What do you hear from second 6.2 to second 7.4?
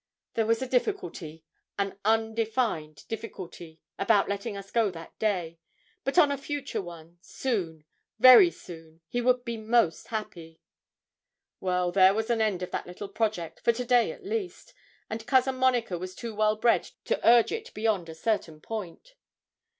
a future one